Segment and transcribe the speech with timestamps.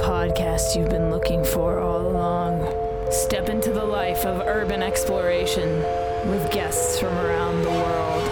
[0.00, 2.66] podcast you've been looking for all along.
[3.12, 5.68] Step into the life of urban exploration
[6.30, 8.24] with guests from around the world.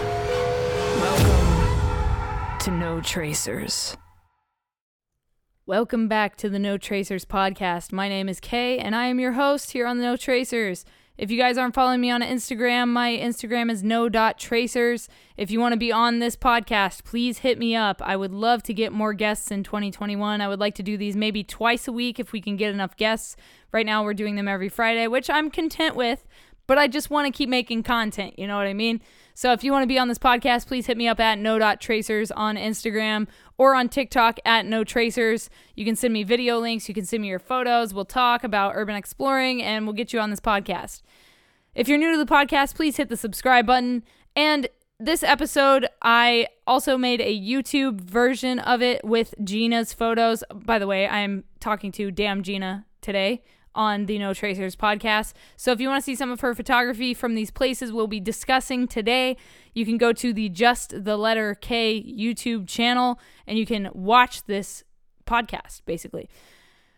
[1.03, 3.97] Welcome to No Tracers.
[5.67, 7.93] Welcome back to the No Tracers podcast.
[7.93, 10.87] My name is Kay, and I am your host here on the No Tracers.
[11.19, 15.09] If you guys aren't following me on Instagram, my Instagram is no.tracers.
[15.37, 18.01] If you want to be on this podcast, please hit me up.
[18.05, 20.41] I would love to get more guests in 2021.
[20.41, 22.97] I would like to do these maybe twice a week if we can get enough
[22.97, 23.35] guests.
[23.73, 26.25] Right now, we're doing them every Friday, which I'm content with,
[26.69, 28.39] but I just want to keep making content.
[28.39, 29.03] You know what I mean?
[29.39, 32.33] So if you want to be on this podcast, please hit me up at no.tracers
[32.33, 35.49] on Instagram or on TikTok at no tracers.
[35.77, 37.95] You can send me video links, you can send me your photos.
[37.95, 41.03] We'll talk about urban exploring and we'll get you on this podcast.
[41.77, 44.03] If you're new to the podcast, please hit the subscribe button.
[44.35, 44.67] And
[44.99, 50.43] this episode, I also made a YouTube version of it with Gina's photos.
[50.53, 53.45] By the way, I am talking to Damn Gina today
[53.79, 55.35] on the No Tracers podcast.
[55.57, 58.19] So if you want to see some of her photography from these places we'll be
[58.19, 59.37] discussing today,
[59.73, 64.45] you can go to the Just the Letter K YouTube channel and you can watch
[64.47, 64.83] this
[65.27, 66.29] podcast basically.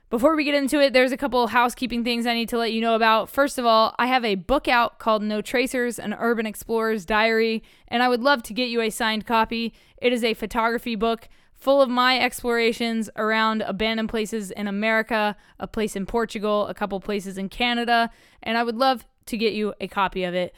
[0.09, 2.81] Before we get into it, there's a couple housekeeping things I need to let you
[2.81, 3.29] know about.
[3.29, 7.63] First of all, I have a book out called No Tracers, an Urban Explorer's Diary,
[7.87, 9.73] and I would love to get you a signed copy.
[9.99, 11.29] It is a photography book
[11.61, 16.99] full of my explorations around abandoned places in America, a place in Portugal, a couple
[17.01, 18.11] places in Canada,
[18.43, 20.55] and I would love to get you a copy of it.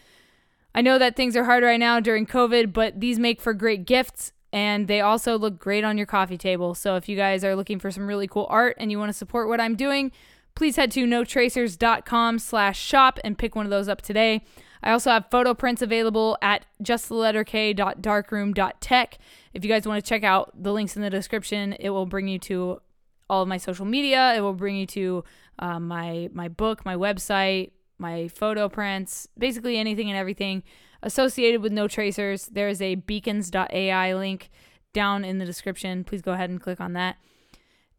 [0.74, 3.84] I know that things are hard right now during COVID, but these make for great
[3.84, 6.74] gifts and they also look great on your coffee table.
[6.74, 9.16] So if you guys are looking for some really cool art and you want to
[9.16, 10.12] support what I'm doing,
[10.54, 14.44] please head to notracers.com slash shop and pick one of those up today.
[14.82, 19.18] I also have photo prints available at justtheletterk.darkroom.tech.
[19.54, 22.28] If you guys want to check out the links in the description, it will bring
[22.28, 22.80] you to
[23.28, 24.34] all of my social media.
[24.36, 25.24] It will bring you to
[25.58, 30.62] uh, my my book, my website, my photo prints, basically anything and everything
[31.02, 32.46] associated with No Tracers.
[32.46, 34.50] There is a beacons.ai link
[34.92, 36.04] down in the description.
[36.04, 37.16] Please go ahead and click on that.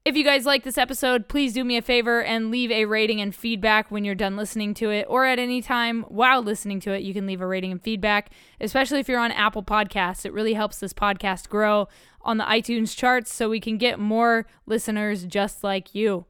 [0.06, 3.22] If you guys like this episode, please do me a favor and leave a rating
[3.22, 6.92] and feedback when you're done listening to it, or at any time while listening to
[6.92, 10.26] it, you can leave a rating and feedback, especially if you're on Apple Podcasts.
[10.26, 11.88] It really helps this podcast grow
[12.22, 16.26] on the iTunes charts so we can get more listeners just like you.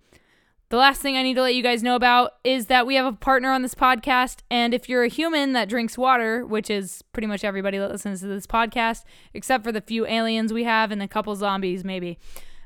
[0.69, 3.07] The last thing I need to let you guys know about is that we have
[3.07, 4.41] a partner on this podcast.
[4.51, 8.19] And if you're a human that drinks water, which is pretty much everybody that listens
[8.19, 12.19] to this podcast, except for the few aliens we have and a couple zombies, maybe.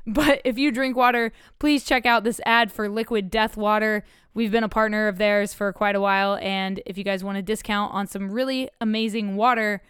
[0.08, 4.04] But if you drink water, please check out this ad for Liquid Death Water.
[4.32, 6.36] We've been a partner of theirs for quite a while.
[6.40, 9.82] And if you guys want a discount on some really amazing water,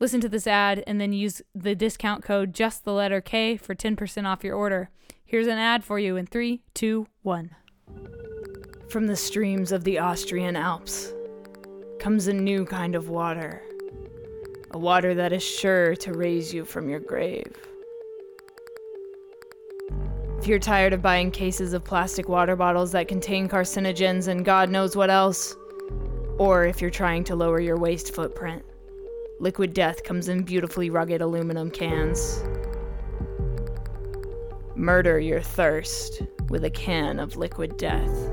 [0.00, 3.74] listen to this ad and then use the discount code just the letter K for
[3.74, 4.88] 10% off your order.
[5.22, 7.50] Here's an ad for you in three, two, one.
[8.88, 11.12] From the streams of the Austrian Alps
[11.98, 13.62] comes a new kind of water.
[14.70, 17.67] A water that is sure to raise you from your grave.
[20.48, 24.70] If you're tired of buying cases of plastic water bottles that contain carcinogens and God
[24.70, 25.54] knows what else,
[26.38, 28.64] or if you're trying to lower your waste footprint,
[29.40, 32.42] Liquid Death comes in beautifully rugged aluminum cans.
[34.74, 38.32] Murder your thirst with a can of Liquid Death.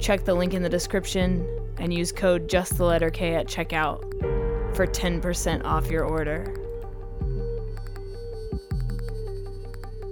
[0.00, 4.00] Check the link in the description and use code just the letter K at checkout
[4.74, 6.69] for 10% off your order.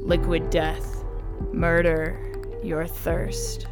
[0.08, 1.04] Liquid Death.
[1.52, 2.18] Murder
[2.64, 3.66] your thirst.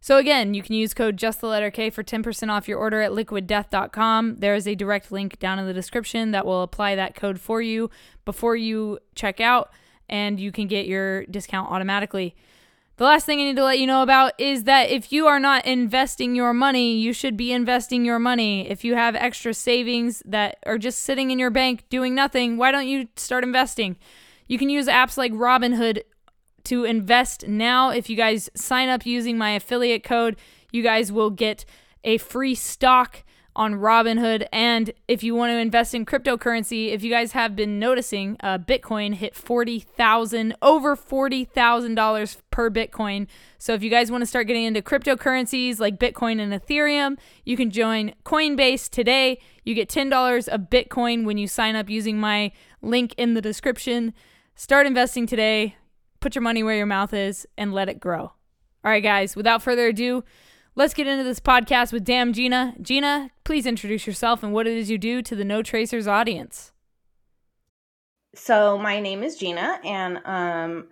[0.00, 3.00] So again, you can use code just the letter K for 10% off your order
[3.02, 4.40] at liquiddeath.com.
[4.40, 7.62] There is a direct link down in the description that will apply that code for
[7.62, 7.88] you
[8.24, 9.70] before you check out
[10.08, 12.34] and you can get your discount automatically.
[12.96, 15.40] The last thing I need to let you know about is that if you are
[15.40, 18.70] not investing your money, you should be investing your money.
[18.70, 22.70] If you have extra savings that are just sitting in your bank doing nothing, why
[22.70, 23.96] don't you start investing?
[24.46, 26.02] You can use apps like Robinhood
[26.64, 27.90] to invest now.
[27.90, 30.36] If you guys sign up using my affiliate code,
[30.70, 31.64] you guys will get
[32.04, 33.23] a free stock
[33.56, 34.46] on Robinhood.
[34.52, 38.58] And if you want to invest in cryptocurrency, if you guys have been noticing, uh,
[38.58, 43.26] Bitcoin hit forty thousand, over forty thousand dollars per Bitcoin.
[43.58, 47.56] So if you guys want to start getting into cryptocurrencies like Bitcoin and Ethereum, you
[47.56, 49.38] can join Coinbase today.
[49.64, 52.52] You get ten dollars of Bitcoin when you sign up using my
[52.82, 54.14] link in the description.
[54.54, 55.76] Start investing today.
[56.20, 58.22] Put your money where your mouth is and let it grow.
[58.22, 59.36] All right, guys.
[59.36, 60.24] Without further ado.
[60.76, 62.74] Let's get into this podcast with Damn Gina.
[62.82, 66.72] Gina, please introduce yourself and what it is you do to the No Tracers audience.
[68.34, 70.88] so my name is Gina, and um,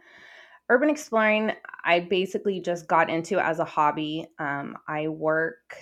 [0.69, 1.51] urban exploring
[1.85, 4.29] I basically just got into as a hobby.
[4.39, 5.77] Um, I work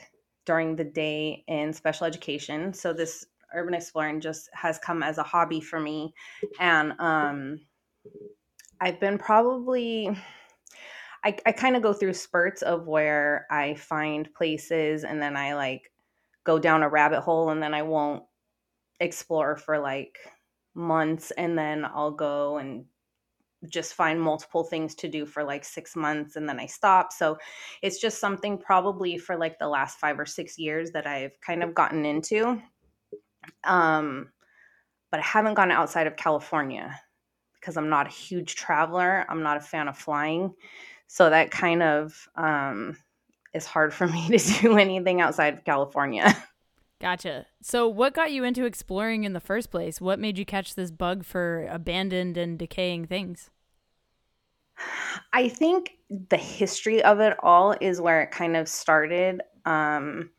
[0.46, 5.22] during the day in special education, so this urban exploring just has come as a
[5.22, 6.14] hobby for me,
[6.58, 7.60] and um,
[8.80, 10.16] I've been probably.
[11.24, 15.54] I, I kind of go through spurts of where I find places and then I
[15.54, 15.92] like
[16.44, 18.22] go down a rabbit hole and then I won't
[19.00, 20.18] explore for like
[20.74, 22.84] months and then I'll go and
[23.68, 27.12] just find multiple things to do for like six months and then I stop.
[27.12, 27.36] So
[27.82, 31.62] it's just something probably for like the last five or six years that I've kind
[31.62, 32.62] of gotten into.
[33.64, 34.30] Um,
[35.10, 36.98] but I haven't gone outside of California
[37.54, 39.26] because I'm not a huge traveler.
[39.28, 40.54] I'm not a fan of flying.
[41.12, 42.96] So that kind of um,
[43.52, 46.36] is hard for me to do anything outside of California.
[47.00, 47.46] Gotcha.
[47.60, 50.00] So, what got you into exploring in the first place?
[50.00, 53.50] What made you catch this bug for abandoned and decaying things?
[55.32, 55.92] I think
[56.28, 59.40] the history of it all is where it kind of started.
[59.64, 60.30] Um,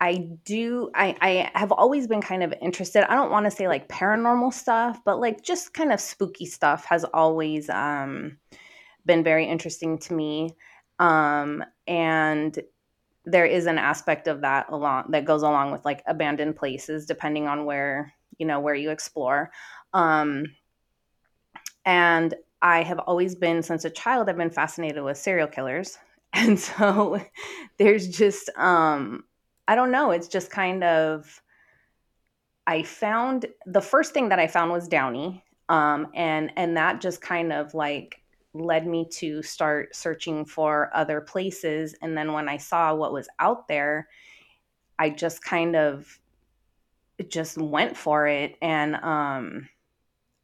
[0.00, 3.08] I do, I, I have always been kind of interested.
[3.08, 6.86] I don't want to say like paranormal stuff, but like just kind of spooky stuff
[6.86, 8.38] has always um,
[9.06, 10.54] been very interesting to me.
[10.98, 12.58] Um, and
[13.24, 17.46] there is an aspect of that along that goes along with like abandoned places depending
[17.46, 19.50] on where you know where you explore
[19.92, 20.44] um
[21.84, 25.98] and i have always been since a child i've been fascinated with serial killers
[26.32, 27.20] and so
[27.78, 29.24] there's just um
[29.68, 31.42] i don't know it's just kind of
[32.66, 37.20] i found the first thing that i found was downey um and and that just
[37.20, 38.20] kind of like
[38.52, 41.94] led me to start searching for other places.
[42.02, 44.08] And then when I saw what was out there,
[44.98, 46.18] I just kind of
[47.28, 48.56] just went for it.
[48.60, 49.68] And um,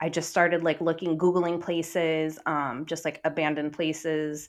[0.00, 4.49] I just started like looking, Googling places, um, just like abandoned places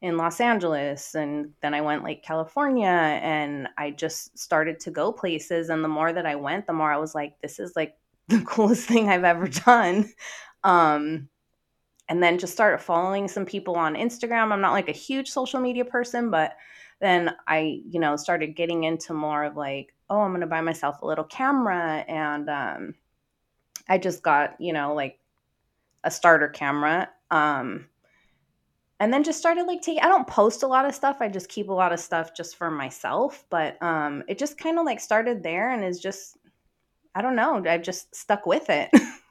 [0.00, 1.14] in Los Angeles.
[1.14, 5.70] And then I went like California and I just started to go places.
[5.70, 7.96] And the more that I went, the more I was like, this is like
[8.28, 10.12] the coolest thing I've ever done.
[10.62, 11.28] Um,
[12.08, 14.50] and then just started following some people on Instagram.
[14.52, 16.56] I'm not like a huge social media person, but
[17.00, 20.62] then I, you know, started getting into more of like, oh, I'm going to buy
[20.62, 22.04] myself a little camera.
[22.08, 22.94] And um,
[23.88, 25.18] I just got, you know, like
[26.02, 27.10] a starter camera.
[27.30, 27.86] Um,
[29.00, 31.18] and then just started like taking, I don't post a lot of stuff.
[31.20, 33.44] I just keep a lot of stuff just for myself.
[33.50, 36.38] But um, it just kind of like started there and is just,
[37.14, 38.90] I don't know, I've just stuck with it.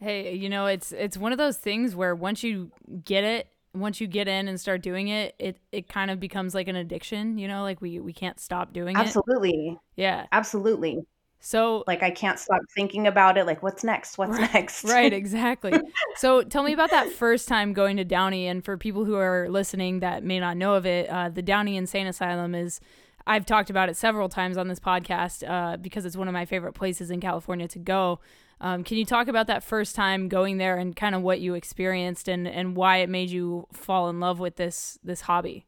[0.00, 2.70] Hey, you know, it's it's one of those things where once you
[3.04, 6.54] get it, once you get in and start doing it, it it kind of becomes
[6.54, 9.50] like an addiction, you know, like we we can't stop doing Absolutely.
[9.50, 9.52] it.
[9.52, 9.78] Absolutely.
[9.96, 10.26] Yeah.
[10.32, 11.06] Absolutely.
[11.40, 14.16] So like I can't stop thinking about it like what's next?
[14.16, 14.84] What's right, next?
[14.88, 15.74] right, exactly.
[16.16, 19.50] so tell me about that first time going to Downey and for people who are
[19.50, 22.80] listening that may not know of it, uh, the Downey Insane Asylum is
[23.26, 26.46] I've talked about it several times on this podcast uh, because it's one of my
[26.46, 28.20] favorite places in California to go.
[28.64, 31.52] Um, can you talk about that first time going there and kind of what you
[31.52, 35.66] experienced and, and why it made you fall in love with this this hobby?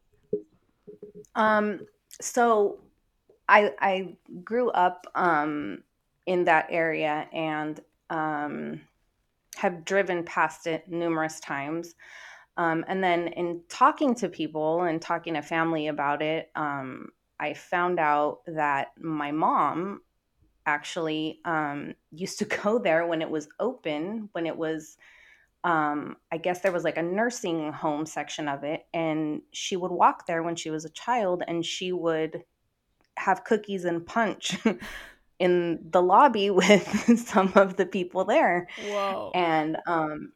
[1.35, 1.81] Um,
[2.23, 2.79] so
[3.51, 5.83] I I grew up um,
[6.25, 7.79] in that area and
[8.09, 8.81] um,
[9.57, 11.97] have driven past it numerous times.
[12.57, 17.53] Um, and then in talking to people and talking to family about it, um, I
[17.53, 20.01] found out that my mom
[20.67, 24.97] actually um, used to go there when it was open, when it was,
[25.65, 28.87] um, I guess there was like a nursing home section of it.
[28.93, 32.43] And she would walk there when she was a child and she would
[33.17, 34.57] have cookies and punch.
[35.39, 38.69] in the lobby with some of the people there.
[38.91, 39.33] Whoa.
[39.35, 40.33] And um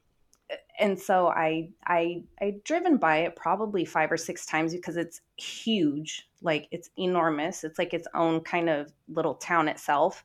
[0.79, 5.21] and so I I I driven by it probably five or six times because it's
[5.37, 7.65] huge, like it's enormous.
[7.65, 10.25] It's like its own kind of little town itself.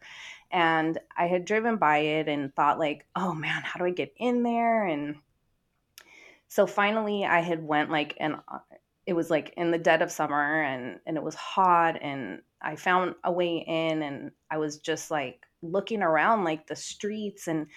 [0.52, 4.14] And I had driven by it and thought like, oh man, how do I get
[4.18, 4.86] in there?
[4.86, 5.16] And
[6.48, 8.60] so finally I had went like and uh,
[9.06, 12.76] it was like in the dead of summer and and it was hot and I
[12.76, 17.68] found a way in and I was just like looking around like the streets and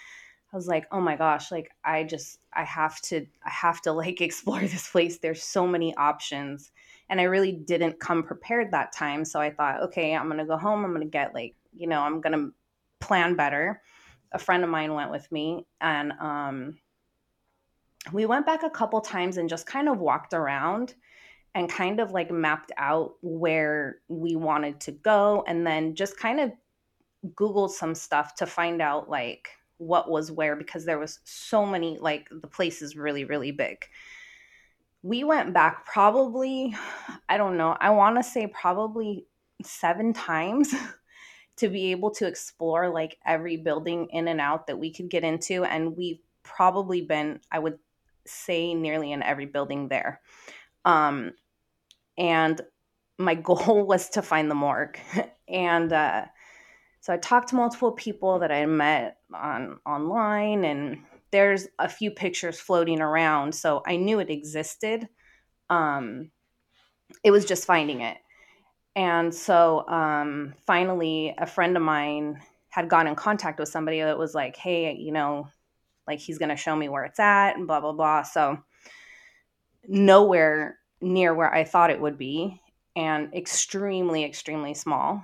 [0.52, 3.92] I was like, oh my gosh, like I just I have to I have to
[3.92, 5.18] like explore this place.
[5.18, 6.70] There's so many options.
[7.10, 9.24] And I really didn't come prepared that time.
[9.24, 10.84] So I thought, okay, I'm gonna go home.
[10.84, 12.50] I'm gonna get like, you know, I'm gonna
[13.00, 13.82] plan better.
[14.32, 16.78] A friend of mine went with me and um
[18.12, 20.94] we went back a couple times and just kind of walked around
[21.54, 26.40] and kind of like mapped out where we wanted to go and then just kind
[26.40, 26.52] of
[27.34, 29.48] googled some stuff to find out like
[29.78, 33.84] what was where because there was so many like the place is really really big
[35.02, 36.74] we went back probably
[37.28, 39.26] i don't know i want to say probably
[39.62, 40.74] seven times
[41.56, 45.24] to be able to explore like every building in and out that we could get
[45.24, 47.78] into and we've probably been i would
[48.28, 50.20] say nearly in every building there.
[50.84, 51.32] Um
[52.16, 52.60] and
[53.18, 54.98] my goal was to find the morgue.
[55.48, 56.26] And uh
[57.00, 60.98] so i talked to multiple people that i met on online and
[61.30, 65.08] there's a few pictures floating around so i knew it existed
[65.70, 66.30] um
[67.24, 68.18] it was just finding it
[68.98, 74.18] and so um, finally, a friend of mine had gotten in contact with somebody that
[74.18, 75.46] was like, hey, you know,
[76.08, 78.22] like he's going to show me where it's at and blah, blah, blah.
[78.22, 78.58] So
[79.86, 82.60] nowhere near where I thought it would be
[82.96, 85.22] and extremely, extremely small.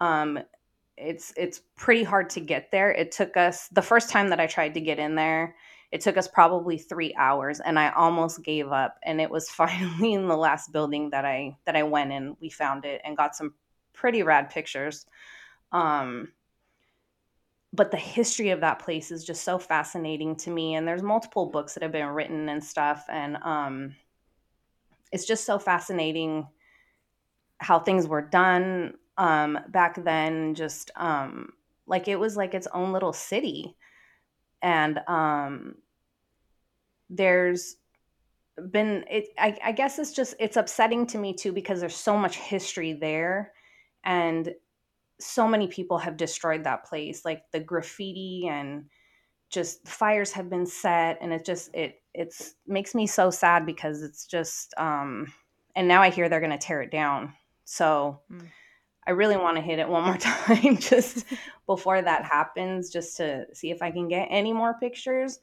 [0.00, 0.40] Um,
[0.96, 2.90] it's it's pretty hard to get there.
[2.90, 5.54] It took us the first time that I tried to get in there,
[5.92, 10.12] it took us probably three hours and i almost gave up and it was finally
[10.12, 13.34] in the last building that i that i went in we found it and got
[13.34, 13.54] some
[13.92, 15.06] pretty rad pictures
[15.72, 16.28] um
[17.72, 21.46] but the history of that place is just so fascinating to me and there's multiple
[21.46, 23.94] books that have been written and stuff and um
[25.12, 26.46] it's just so fascinating
[27.58, 31.52] how things were done um back then just um
[31.86, 33.76] like it was like its own little city.
[34.62, 35.76] And um
[37.08, 37.76] there's
[38.70, 42.16] been it I, I guess it's just it's upsetting to me too because there's so
[42.16, 43.52] much history there.
[44.04, 44.54] And
[45.18, 48.84] so many people have destroyed that place like the graffiti and
[49.48, 51.18] just fires have been set.
[51.20, 55.32] And it just it it's makes me so sad because it's just um
[55.74, 57.34] and now i hear they're going to tear it down.
[57.64, 58.46] So mm.
[59.06, 61.24] I really want to hit it one more time just
[61.66, 65.40] before that happens just to see if i can get any more pictures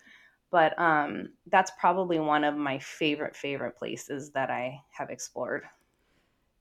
[0.53, 5.63] but um, that's probably one of my favorite favorite places that I have explored.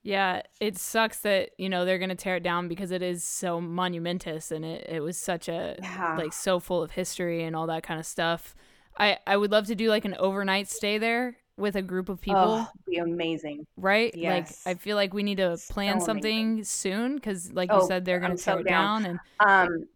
[0.01, 3.61] Yeah, it sucks that you know they're gonna tear it down because it is so
[3.61, 6.17] monumentous and it, it was such a yeah.
[6.17, 8.55] like so full of history and all that kind of stuff.
[8.97, 12.19] I I would love to do like an overnight stay there with a group of
[12.19, 12.65] people.
[12.67, 14.13] Oh, be amazing, right?
[14.15, 14.63] Yes.
[14.65, 17.87] Like I feel like we need to plan so something soon because, like you oh,
[17.87, 19.03] said, they're gonna I'm tear so it down.
[19.03, 19.19] down.
[19.39, 19.87] And um,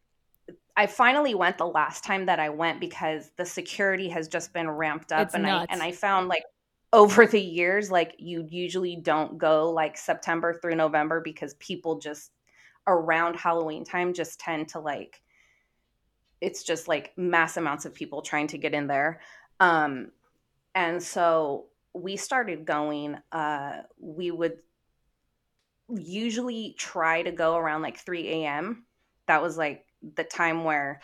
[0.75, 4.69] I finally went the last time that I went because the security has just been
[4.69, 5.67] ramped up it's and nuts.
[5.69, 6.43] I and I found like
[6.93, 12.31] over the years like you usually don't go like September through November because people just
[12.85, 15.21] around Halloween time just tend to like
[16.39, 19.19] it's just like mass amounts of people trying to get in there.
[19.59, 20.11] Um
[20.77, 21.65] and so
[21.95, 24.57] we started going uh we would
[25.89, 28.85] usually try to go around like 3 a.m.
[29.25, 31.01] That was like the time where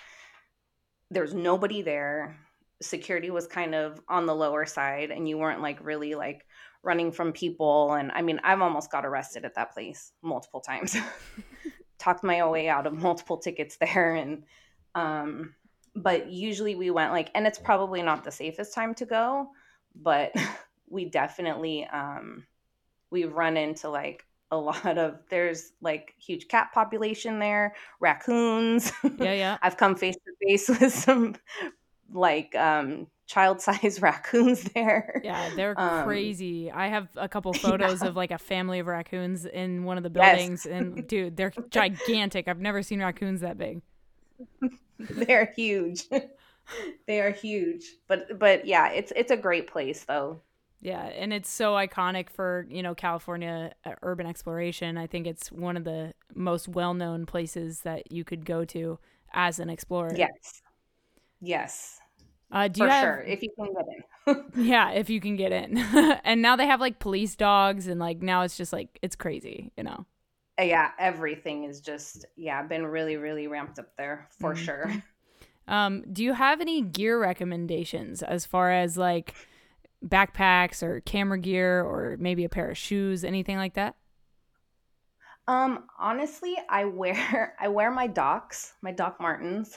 [1.10, 2.38] there's nobody there.
[2.82, 6.46] Security was kind of on the lower side and you weren't like really like
[6.84, 7.94] running from people.
[7.94, 10.96] And i mean i've almost got arrested at that place multiple times.
[11.98, 14.44] Talked my way out of multiple tickets there and
[14.94, 15.56] um
[15.96, 19.48] but usually we went like and it's probably not the safest time to go
[19.95, 20.31] but
[20.89, 22.45] we definitely um
[23.09, 28.91] we run into like a lot of there's like huge cat population there, raccoons.
[29.17, 29.57] Yeah, yeah.
[29.63, 31.35] I've come face to face with some
[32.13, 35.21] like um child size raccoons there.
[35.23, 36.69] Yeah, they're um, crazy.
[36.69, 38.09] I have a couple photos yeah.
[38.09, 40.73] of like a family of raccoons in one of the buildings yes.
[40.73, 42.47] and dude, they're gigantic.
[42.47, 43.81] I've never seen raccoons that big.
[45.00, 46.03] they're huge.
[47.08, 47.86] They are huge.
[48.08, 50.41] But but yeah, it's it's a great place though.
[50.84, 54.98] Yeah, and it's so iconic for, you know, California uh, urban exploration.
[54.98, 59.00] I think it's one of the most well-known places that you could go to
[59.32, 60.12] as an explorer.
[60.13, 60.62] Yes.
[61.39, 62.01] Yes.
[62.51, 63.86] Uh, do for you have, sure, if you can get
[64.55, 64.65] in.
[64.65, 65.77] yeah, if you can get in.
[66.24, 69.72] and now they have like police dogs and like now it's just like it's crazy,
[69.77, 70.05] you know.
[70.60, 74.63] Uh, yeah, everything is just yeah, been really really ramped up there for mm-hmm.
[74.63, 75.03] sure.
[75.67, 79.34] Um, do you have any gear recommendations as far as like
[80.05, 83.96] backpacks or camera gear or maybe a pair of shoes, anything like that?
[85.48, 89.75] Um, honestly, I wear I wear my Docs, my Doc Martens.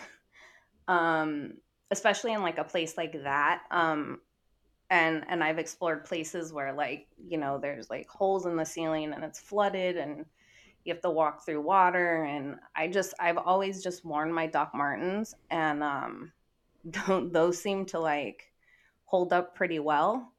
[0.89, 1.55] Um,
[1.91, 3.63] especially in like a place like that.
[3.71, 4.21] Um,
[4.91, 9.13] and and I've explored places where like, you know, there's like holes in the ceiling
[9.13, 10.25] and it's flooded and
[10.87, 14.73] you have to walk through water and I just I've always just worn my Doc
[14.75, 16.33] Martens and um
[16.91, 18.53] don't those seem to like
[19.05, 20.33] hold up pretty well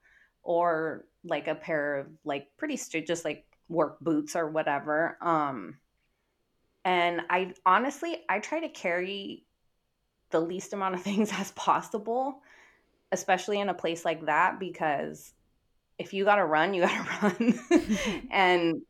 [0.44, 5.77] or like a pair of like pretty st- just like work boots or whatever um
[6.86, 9.46] and i honestly i try to carry
[10.30, 12.42] the least amount of things as possible,
[13.12, 15.34] especially in a place like that, because
[15.98, 17.38] if you got to run, you got to
[17.72, 18.27] run.
[18.32, 18.82] and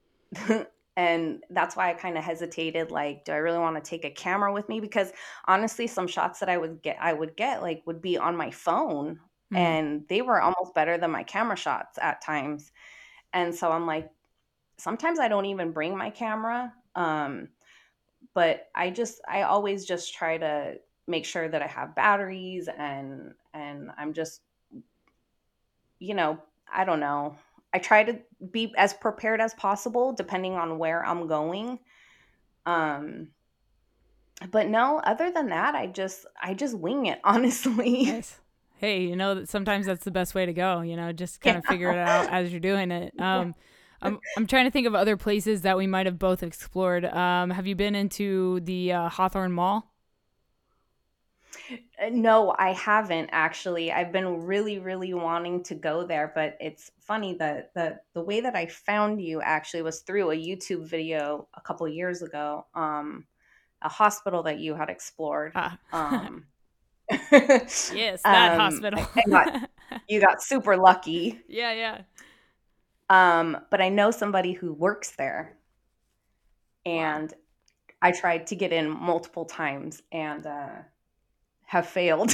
[0.98, 4.10] and that's why I kind of hesitated like do I really want to take a
[4.10, 5.14] camera with me because
[5.46, 8.50] honestly some shots that I would get I would get like would be on my
[8.52, 9.56] phone mm-hmm.
[9.56, 12.72] and they were almost better than my camera shots at times.
[13.32, 14.10] And so I'm like
[14.78, 17.50] sometimes I don't even bring my camera um
[18.34, 20.76] but I just I always just try to
[21.08, 24.42] make sure that I have batteries and and I'm just
[26.00, 26.38] you know,
[26.72, 27.38] I don't know.
[27.74, 28.20] I try to
[28.52, 31.80] be as prepared as possible depending on where I'm going.
[32.66, 33.30] Um
[34.52, 38.06] but no, other than that, I just I just wing it, honestly.
[38.06, 38.40] Nice.
[38.78, 41.56] Hey, you know that sometimes that's the best way to go, you know, just kind
[41.56, 41.60] yeah.
[41.60, 43.14] of figure it out as you're doing it.
[43.20, 43.56] Um
[44.02, 47.06] I'm I'm trying to think of other places that we might have both explored.
[47.06, 49.92] Um, have you been into the uh, Hawthorne Mall?
[52.02, 53.92] Uh, no, I haven't actually.
[53.92, 58.42] I've been really, really wanting to go there, but it's funny that the the way
[58.42, 62.66] that I found you actually was through a YouTube video a couple years ago.
[62.74, 63.26] Um,
[63.82, 65.54] a hospital that you had explored.
[65.56, 65.78] Ah.
[65.94, 66.46] Um,
[67.32, 69.08] yes, that um, hospital.
[69.30, 69.70] got,
[70.10, 71.40] you got super lucky.
[71.48, 72.02] Yeah, yeah.
[73.10, 75.58] Um, but I know somebody who works there,
[76.86, 77.38] and wow.
[78.02, 80.70] I tried to get in multiple times, and uh,
[81.68, 82.34] have failed.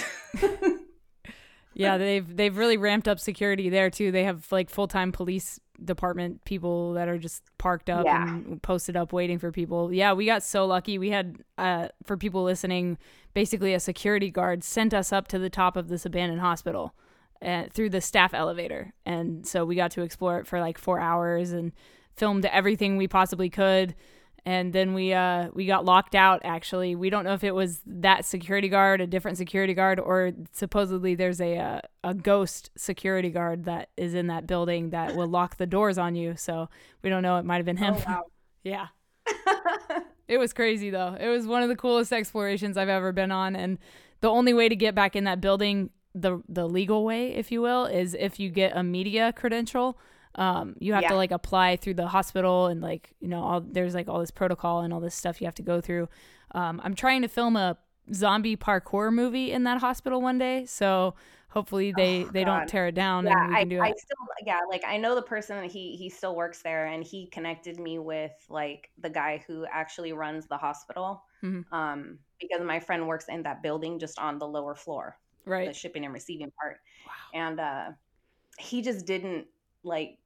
[1.74, 4.12] yeah, they've they've really ramped up security there too.
[4.12, 8.28] They have like full time police department people that are just parked up yeah.
[8.28, 9.92] and posted up waiting for people.
[9.92, 10.98] Yeah, we got so lucky.
[10.98, 12.98] We had uh for people listening,
[13.34, 16.94] basically a security guard sent us up to the top of this abandoned hospital
[17.42, 18.94] uh, through the staff elevator.
[19.04, 21.74] And so we got to explore it for like 4 hours and
[22.16, 23.96] filmed everything we possibly could
[24.46, 26.96] and then we uh we got locked out actually.
[26.96, 31.16] We don't know if it was that security guard a different security guard or supposedly
[31.16, 35.28] there's a a, uh, a ghost security guard that is in that building that will
[35.28, 36.36] lock the doors on you.
[36.36, 36.70] So
[37.02, 37.38] we don't know.
[37.38, 37.96] It might have been him.
[37.98, 38.24] Oh, wow.
[38.64, 38.88] yeah.
[40.28, 41.16] It was crazy though.
[41.20, 43.56] It was one of the coolest explorations i've ever been on.
[43.56, 43.78] And
[44.22, 47.60] the only way to get back in that building the the legal way if you
[47.62, 49.98] will is if you get a media credential
[50.36, 51.10] um, you have yeah.
[51.10, 54.32] to like apply through the hospital and like you know all there's like all this
[54.32, 56.08] protocol and all this stuff you have to go through
[56.52, 57.78] um, i'm trying to film a
[58.14, 61.14] zombie parkour movie in that hospital one day so
[61.50, 63.90] hopefully they oh, they don't tear it down yeah, and we can do I, it.
[63.90, 67.28] I still yeah like i know the person he he still works there and he
[67.28, 71.74] connected me with like the guy who actually runs the hospital mm-hmm.
[71.74, 75.74] um because my friend works in that building just on the lower floor right the
[75.74, 77.40] shipping and receiving part wow.
[77.40, 77.86] and uh
[78.58, 79.46] he just didn't
[79.84, 80.18] like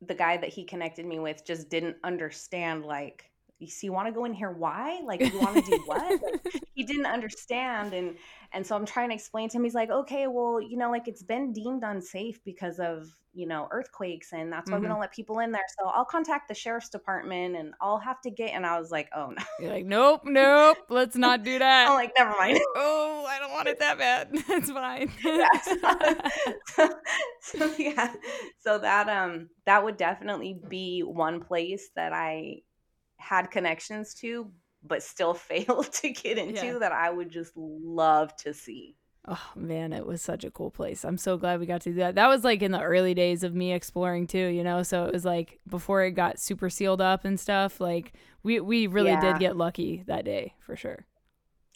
[0.00, 4.06] the guy that he connected me with just didn't understand like you see you want
[4.08, 5.00] to go in here why?
[5.04, 6.20] Like you want to do what?
[6.74, 8.16] He didn't understand and
[8.52, 11.08] and so i'm trying to explain to him he's like okay well you know like
[11.08, 14.84] it's been deemed unsafe because of you know earthquakes and that's why mm-hmm.
[14.84, 18.20] we don't let people in there so i'll contact the sheriff's department and i'll have
[18.20, 19.44] to get and i was like oh no.
[19.60, 21.88] You're like nope nope let's not do that.
[21.88, 22.58] i'm like never mind.
[22.76, 24.28] Oh i don't want it that bad.
[24.32, 25.10] It's fine.
[25.24, 25.48] Yeah
[26.66, 26.90] so,
[27.40, 28.12] so yeah
[28.60, 32.56] so that um that would definitely be one place that i
[33.18, 34.50] had connections to
[34.82, 36.78] but still failed to get into yeah.
[36.78, 38.96] that I would just love to see.
[39.28, 41.04] Oh man, it was such a cool place.
[41.04, 42.14] I'm so glad we got to do that.
[42.14, 44.84] That was like in the early days of me exploring too, you know.
[44.84, 47.80] So it was like before it got super sealed up and stuff.
[47.80, 48.12] Like
[48.44, 49.20] we we really yeah.
[49.20, 51.06] did get lucky that day for sure.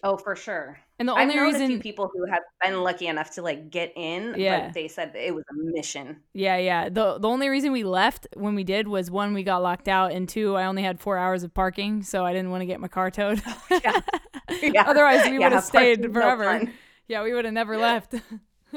[0.03, 0.79] Oh, for sure.
[0.99, 4.67] And the only reason people who have been lucky enough to like get in, yeah.
[4.67, 6.19] but they said it was a mission.
[6.35, 6.89] Yeah, yeah.
[6.89, 10.13] The the only reason we left when we did was one, we got locked out,
[10.13, 12.81] and two, I only had four hours of parking, so I didn't want to get
[12.81, 13.43] my car towed.
[13.71, 14.01] yeah.
[14.63, 14.85] yeah.
[14.87, 16.65] Otherwise, we would have stayed forever.
[16.65, 16.71] No
[17.09, 18.15] yeah, we would have never left.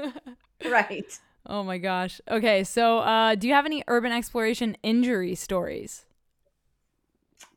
[0.66, 1.20] right.
[1.46, 2.20] Oh my gosh.
[2.30, 6.06] Okay, so uh, do you have any urban exploration injury stories?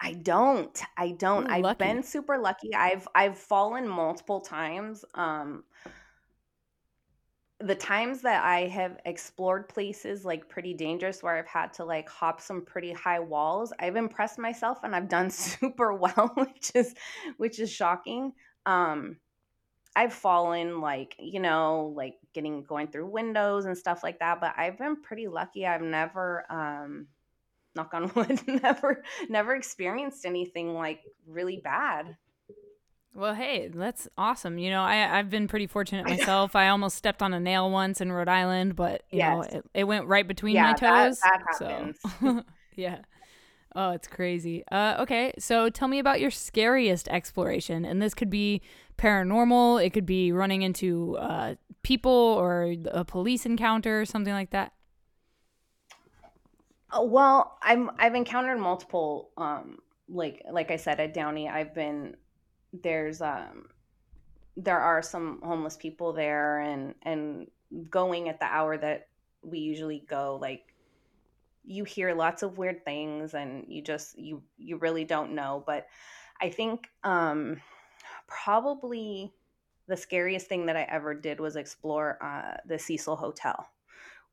[0.01, 0.81] I don't.
[0.97, 1.47] I don't.
[1.47, 1.79] Ooh, I've lucky.
[1.79, 2.75] been super lucky.
[2.75, 5.05] I've I've fallen multiple times.
[5.15, 5.65] Um
[7.61, 12.09] the times that I have explored places like pretty dangerous where I've had to like
[12.09, 16.95] hop some pretty high walls, I've impressed myself and I've done super well, which is
[17.39, 18.33] which is shocking.
[18.67, 19.17] Um
[19.97, 24.55] I've fallen like, you know, like getting going through windows and stuff like that, but
[24.57, 25.67] I've been pretty lucky.
[25.67, 27.09] I've never um
[27.77, 32.17] knock on wood, never never experienced anything like really bad.
[33.17, 34.59] Well, hey, that's awesome.
[34.59, 36.55] You know, I I've been pretty fortunate myself.
[36.55, 39.53] I almost stepped on a nail once in Rhode Island, but you yes.
[39.53, 41.21] know, it, it went right between yeah, my toes.
[41.21, 41.99] That, that happens.
[42.21, 42.43] So
[42.77, 42.99] yeah.
[43.75, 44.65] Oh, it's crazy.
[44.73, 48.63] Uh, okay, so tell me about your scariest exploration, and this could be
[48.97, 49.85] paranormal.
[49.85, 54.73] It could be running into uh, people or a police encounter, or something like that.
[56.91, 62.17] Uh, well, I'm I've encountered multiple um like like I said at Downey, I've been
[62.73, 63.69] there's um
[64.57, 67.47] there are some homeless people there and and
[67.91, 69.09] going at the hour that
[69.43, 70.73] we usually go like
[71.65, 75.87] you hear lots of weird things and you just you you really don't know but
[76.41, 77.61] i think um
[78.27, 79.33] probably
[79.89, 83.67] the scariest thing that i ever did was explore uh, the cecil hotel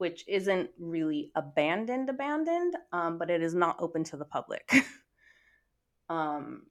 [0.03, 4.69] which isn't really abandoned abandoned um, but it is not open to the public.
[6.09, 6.63] Um,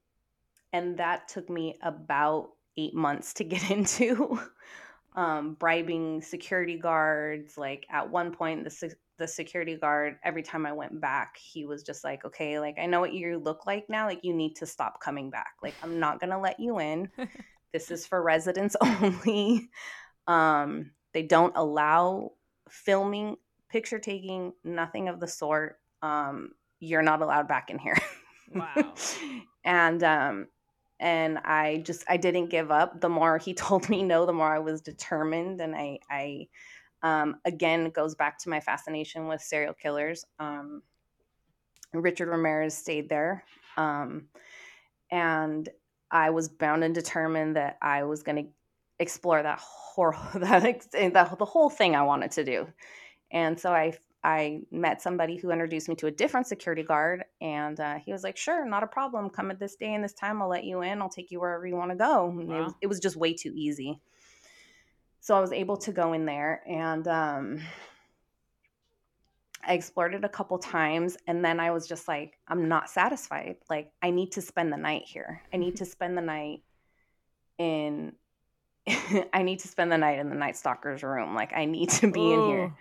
[0.75, 4.39] and that took me about eight months to get into
[5.17, 7.57] um, bribing security guards.
[7.57, 11.83] Like at one point the, the security guard every time i went back he was
[11.83, 14.07] just like okay like i know what you look like now.
[14.07, 15.55] Like you need to stop coming back.
[15.63, 17.09] Like i'm not gonna let you in.
[17.73, 19.71] This is for residents only.
[20.27, 22.33] Um, they don't allow
[22.73, 23.37] filming
[23.69, 27.99] picture taking nothing of the sort um, you're not allowed back in here
[28.55, 28.95] wow
[29.65, 30.47] and um,
[31.03, 33.01] and I just I didn't give up.
[33.01, 36.47] The more he told me no, the more I was determined, and I I
[37.03, 40.25] um, again goes back to my fascination with serial killers.
[40.39, 40.83] Um,
[41.93, 43.45] Richard Ramirez stayed there,
[43.77, 44.29] um,
[45.11, 45.69] and
[46.11, 48.51] I was bound and determined that I was going to
[49.03, 50.63] explore that horror that,
[50.93, 52.67] that the whole thing I wanted to do.
[53.31, 57.79] And so I I met somebody who introduced me to a different security guard, and
[57.81, 59.29] uh, he was like, "Sure, not a problem.
[59.31, 60.41] Come at this day and this time.
[60.41, 61.03] I'll let you in.
[61.03, 62.41] I'll take you wherever you want to go." Wow.
[62.41, 64.01] It, was, it, was, just way too easy.
[65.21, 67.61] So I was able to go in there, and um,
[69.67, 73.57] I explored it a couple times, and then I was just like, "I'm not satisfied.
[73.69, 75.43] Like, I need to spend the night here.
[75.53, 76.63] I need to spend the night
[77.59, 78.13] in."
[79.33, 81.35] I need to spend the night in the Night Stalker's room.
[81.35, 82.33] Like, I need to be Ooh.
[82.33, 82.75] in here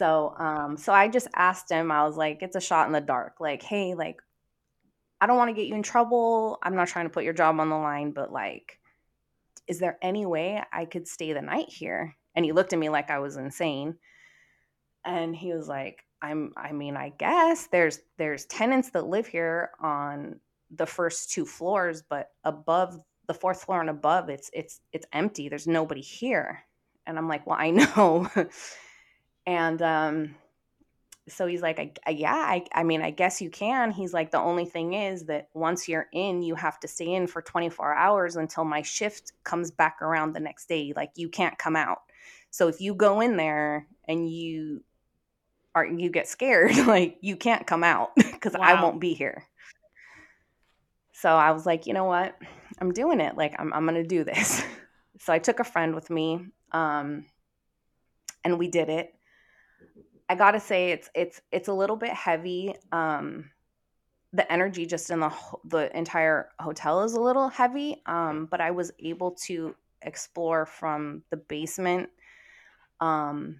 [0.00, 3.00] so um so I just asked him, I was like, it's a shot in the
[3.00, 3.36] dark.
[3.40, 4.22] Like, hey, like
[5.20, 6.58] I don't want to get you in trouble.
[6.62, 8.78] I'm not trying to put your job on the line, but like
[9.66, 12.16] is there any way I could stay the night here?
[12.34, 13.96] And he looked at me like I was insane.
[15.04, 19.70] And he was like, I'm I mean, I guess there's there's tenants that live here
[19.80, 22.98] on the first two floors, but above
[23.30, 25.48] the fourth floor and above it's it's it's empty.
[25.48, 26.64] There's nobody here.
[27.06, 28.28] And I'm like, well, I know.
[29.46, 30.34] And um,
[31.28, 33.92] so he's like, I, I, yeah, I, I mean, I guess you can.
[33.92, 37.28] He's like, the only thing is that once you're in, you have to stay in
[37.28, 40.92] for 24 hours until my shift comes back around the next day.
[40.94, 41.98] Like, you can't come out.
[42.50, 44.82] So if you go in there and you
[45.74, 48.60] are, you get scared, like, you can't come out because wow.
[48.62, 49.44] I won't be here.
[51.12, 52.34] So I was like, you know what?
[52.80, 53.36] I'm doing it.
[53.36, 54.62] Like, I'm, I'm going to do this.
[55.18, 57.26] so I took a friend with me um,
[58.44, 59.14] and we did it
[60.30, 62.76] I gotta say it's it's it's a little bit heavy.
[62.92, 63.50] Um,
[64.32, 65.32] the energy just in the
[65.64, 68.00] the entire hotel is a little heavy.
[68.06, 72.10] Um, but I was able to explore from the basement.
[73.00, 73.58] Um,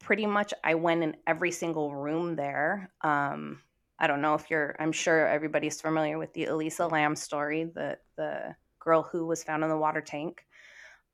[0.00, 2.90] pretty much, I went in every single room there.
[3.02, 3.60] Um,
[4.02, 4.76] I don't know if you're.
[4.78, 9.62] I'm sure everybody's familiar with the Elisa Lam story, the the girl who was found
[9.62, 10.44] in the water tank.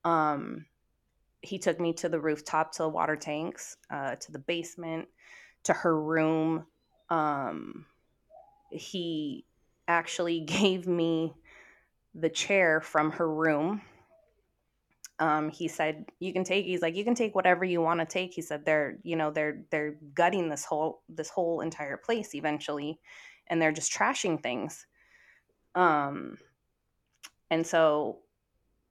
[0.05, 0.65] Um,
[1.43, 5.07] he took me to the rooftop to the water tanks uh, to the basement
[5.65, 6.67] to her room
[7.11, 7.87] um,
[8.71, 9.45] he
[9.87, 11.35] actually gave me
[12.15, 13.83] the chair from her room
[15.21, 18.07] um, he said you can take he's like you can take whatever you want to
[18.07, 22.35] take he said they're you know they're they're gutting this whole this whole entire place
[22.35, 23.01] eventually
[23.49, 24.87] and they're just trashing things
[25.75, 26.39] um
[27.51, 28.21] and so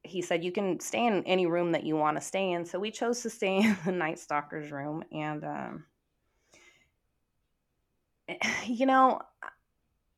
[0.07, 2.65] he said you can stay in any room that you want to stay in.
[2.65, 5.85] So we chose to stay in the Night Stalker's room, and um,
[8.65, 9.19] you know,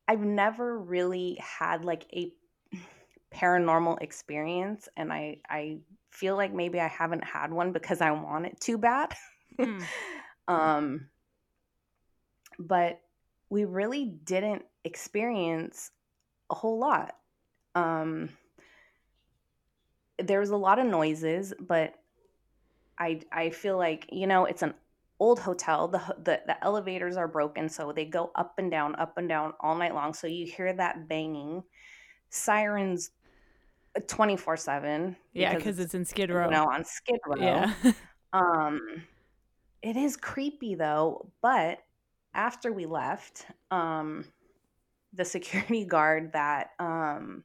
[0.08, 2.32] I've never really had like a
[3.34, 5.78] paranormal experience, and I I
[6.10, 9.14] feel like maybe I haven't had one because I want it too bad.
[9.58, 9.82] Mm.
[10.48, 11.08] um,
[12.58, 13.00] but
[13.48, 15.90] we really didn't experience
[16.50, 17.16] a whole lot.
[17.74, 18.30] Um,
[20.18, 21.94] there was a lot of noises, but
[22.98, 24.74] I I feel like you know it's an
[25.18, 25.88] old hotel.
[25.88, 29.54] The, the the elevators are broken, so they go up and down, up and down
[29.60, 30.14] all night long.
[30.14, 31.62] So you hear that banging,
[32.28, 33.10] sirens,
[33.96, 35.16] uh, twenty four seven.
[35.32, 36.44] Yeah, because it's, in Skid Row.
[36.44, 37.36] You know, on Skid Row.
[37.40, 37.72] Yeah.
[38.32, 39.02] um,
[39.82, 41.78] it is creepy though, but
[42.34, 44.24] after we left, um,
[45.12, 47.44] the security guard that um,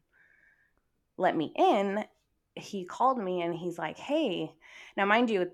[1.17, 2.05] let me in,
[2.55, 4.53] he called me and he's like, "Hey,
[4.97, 5.51] now mind you,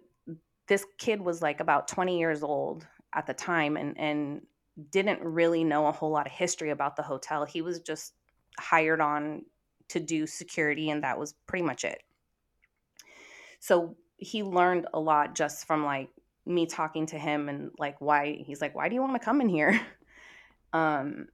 [0.68, 4.42] this kid was like about 20 years old at the time and and
[4.90, 7.46] didn't really know a whole lot of history about the hotel.
[7.46, 8.14] He was just
[8.58, 9.44] hired on
[9.92, 12.02] to do security and that was pretty much it.
[13.60, 16.10] So he learned a lot just from like
[16.46, 19.42] me talking to him and like why he's like why do you want to come
[19.42, 19.80] in here
[20.74, 21.28] um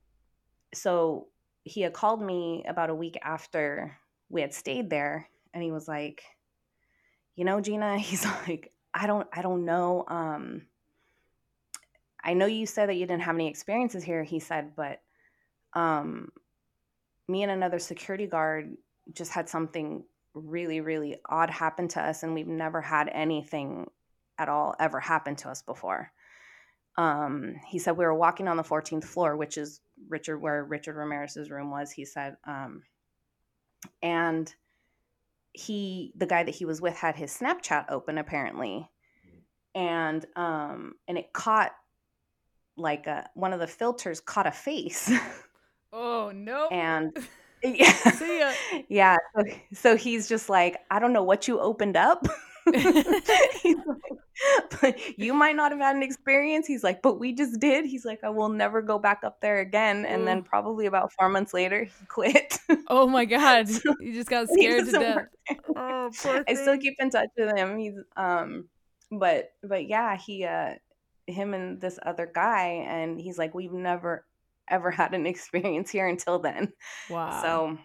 [0.73, 1.27] so
[1.63, 3.97] he had called me about a week after
[4.29, 6.23] we had stayed there and he was like
[7.35, 10.63] you know gina he's like i don't i don't know um
[12.23, 15.01] i know you said that you didn't have any experiences here he said but
[15.73, 16.29] um
[17.27, 18.75] me and another security guard
[19.13, 23.87] just had something really really odd happen to us and we've never had anything
[24.37, 26.11] at all ever happen to us before.
[26.97, 30.95] Um, he said we were walking on the 14th floor which is richard where richard
[30.95, 32.81] ramirez's room was he said um,
[34.01, 34.51] and
[35.53, 38.89] he the guy that he was with had his snapchat open apparently
[39.75, 41.71] and um and it caught
[42.77, 45.11] like a one of the filters caught a face
[45.93, 47.17] oh no and
[47.63, 48.53] yeah
[48.89, 52.27] yeah so, so he's just like i don't know what you opened up
[52.67, 53.77] like,
[54.81, 56.67] but you might not have had an experience.
[56.67, 57.85] He's like, but we just did.
[57.85, 60.05] He's like, I will never go back up there again.
[60.05, 62.59] And then probably about four months later, he quit.
[62.87, 65.25] oh my god, so you just got scared to death.
[65.75, 66.11] Oh,
[66.47, 67.77] I still keep in touch with him.
[67.77, 68.67] He's um,
[69.11, 70.73] but but yeah, he uh,
[71.25, 74.25] him and this other guy, and he's like, we've never
[74.69, 76.73] ever had an experience here until then.
[77.09, 77.41] Wow.
[77.41, 77.77] So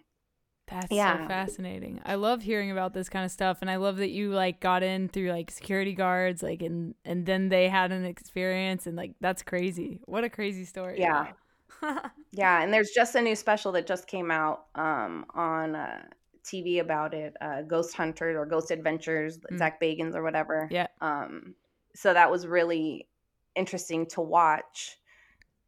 [0.69, 1.23] that's yeah.
[1.23, 2.01] so fascinating.
[2.05, 4.83] I love hearing about this kind of stuff and I love that you like got
[4.83, 9.13] in through like security guards like and and then they had an experience and like
[9.21, 10.01] that's crazy.
[10.05, 11.01] What a crazy story.
[11.01, 11.33] Yeah.
[12.33, 16.03] yeah, and there's just a new special that just came out um on uh
[16.45, 19.59] TV about it, uh Ghost Hunters or Ghost Adventures, mm.
[19.59, 20.69] Zak Bagans or whatever.
[20.71, 20.87] Yeah.
[21.01, 21.55] Um
[21.95, 23.09] so that was really
[23.55, 24.97] interesting to watch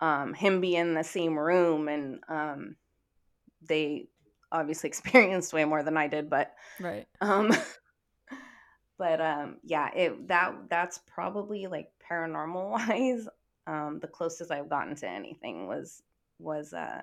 [0.00, 2.76] um him be in the same room and um
[3.62, 4.08] they
[4.54, 7.06] obviously experienced way more than I did, but right.
[7.20, 7.52] Um,
[8.98, 13.28] but um, yeah, it that that's probably like paranormal wise,
[13.66, 16.02] um, the closest I've gotten to anything was
[16.38, 17.02] was uh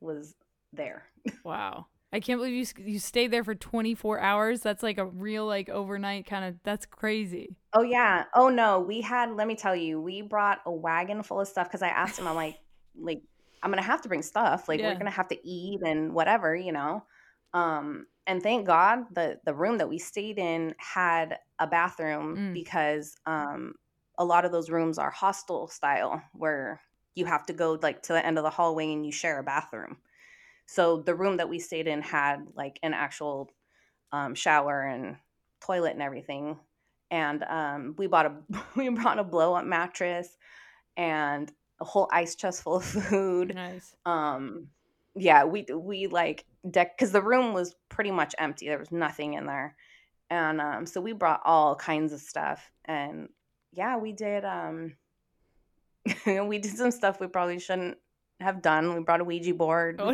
[0.00, 0.34] was
[0.72, 1.04] there.
[1.44, 1.86] Wow.
[2.12, 4.60] I can't believe you you stayed there for 24 hours.
[4.60, 7.56] That's like a real like overnight kind of that's crazy.
[7.74, 8.24] Oh yeah.
[8.34, 11.70] Oh no, we had let me tell you, we brought a wagon full of stuff
[11.70, 12.56] cuz I asked him I'm like
[12.98, 13.22] like
[13.62, 14.68] I'm gonna have to bring stuff.
[14.68, 14.88] Like yeah.
[14.88, 17.04] we're gonna have to eat and whatever, you know.
[17.52, 22.54] Um, and thank God the the room that we stayed in had a bathroom mm.
[22.54, 23.74] because um,
[24.18, 26.80] a lot of those rooms are hostel style where
[27.14, 29.42] you have to go like to the end of the hallway and you share a
[29.42, 29.98] bathroom.
[30.68, 33.50] So the room that we stayed in had like an actual
[34.12, 35.16] um, shower and
[35.62, 36.58] toilet and everything.
[37.10, 38.34] And um, we bought a
[38.76, 40.36] we brought a blow up mattress
[40.96, 41.50] and
[41.80, 43.54] a whole ice chest full of food.
[43.54, 43.96] Nice.
[44.04, 44.68] Um,
[45.16, 48.66] yeah, we we like deck because the room was pretty much empty.
[48.68, 49.74] There was nothing in there,
[50.28, 52.70] and um, so we brought all kinds of stuff.
[52.84, 53.30] And
[53.72, 54.44] yeah, we did.
[54.44, 54.96] Um,
[56.26, 57.96] we did some stuff we probably shouldn't
[58.40, 58.94] have done.
[58.94, 59.96] We brought a Ouija board.
[59.98, 60.12] Oh,